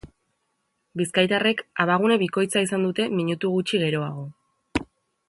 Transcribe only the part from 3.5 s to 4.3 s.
gutxi geroago.